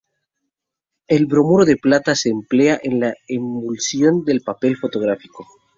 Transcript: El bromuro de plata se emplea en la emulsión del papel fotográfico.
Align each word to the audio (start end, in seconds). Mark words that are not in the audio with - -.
El 1.07 1.27
bromuro 1.27 1.63
de 1.63 1.75
plata 1.77 2.15
se 2.15 2.29
emplea 2.29 2.79
en 2.81 2.99
la 3.01 3.13
emulsión 3.27 4.25
del 4.25 4.41
papel 4.41 4.75
fotográfico. 4.75 5.45